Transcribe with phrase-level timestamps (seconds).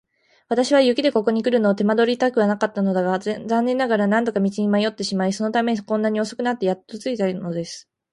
[0.47, 7.87] 私は雪でここにくるのを手間取りたくなかったのだが、残念ながら何度か道に迷ってしまい、そのためにこんなに遅くなってやっと着いたのです。